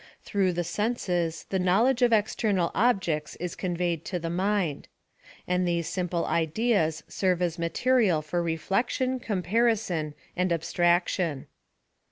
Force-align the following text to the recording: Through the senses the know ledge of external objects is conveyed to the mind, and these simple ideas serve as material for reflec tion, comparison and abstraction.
Through 0.23 0.53
the 0.53 0.63
senses 0.63 1.45
the 1.51 1.59
know 1.59 1.83
ledge 1.83 2.01
of 2.01 2.11
external 2.11 2.71
objects 2.73 3.35
is 3.35 3.53
conveyed 3.55 4.03
to 4.05 4.17
the 4.17 4.31
mind, 4.31 4.87
and 5.47 5.67
these 5.67 5.87
simple 5.87 6.25
ideas 6.25 7.03
serve 7.07 7.39
as 7.39 7.59
material 7.59 8.23
for 8.23 8.43
reflec 8.43 8.89
tion, 8.89 9.19
comparison 9.19 10.15
and 10.35 10.51
abstraction. 10.51 11.45